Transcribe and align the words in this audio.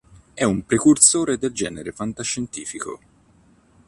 È 0.33 0.43
un 0.43 0.65
precursore 0.65 1.37
del 1.37 1.51
genere 1.53 1.91
fantascientifico. 1.91 2.99